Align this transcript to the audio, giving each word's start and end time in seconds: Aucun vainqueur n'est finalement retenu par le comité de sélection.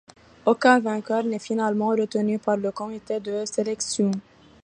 Aucun 0.47 0.79
vainqueur 0.79 1.23
n'est 1.23 1.37
finalement 1.37 1.89
retenu 1.89 2.39
par 2.39 2.57
le 2.57 2.71
comité 2.71 3.19
de 3.19 3.45
sélection. 3.45 4.09